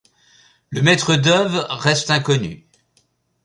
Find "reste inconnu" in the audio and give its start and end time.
1.69-2.65